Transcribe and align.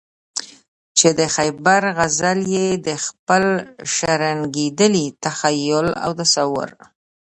چې 0.97 1.07
د 1.19 1.21
خیبر 1.35 1.81
غزل 1.97 2.39
یې 2.55 2.67
په 2.85 2.93
خپل 3.05 3.43
شرنګېدلي 3.95 5.05
تخیل 5.23 5.87
او 6.03 6.11
تصور. 6.19 6.69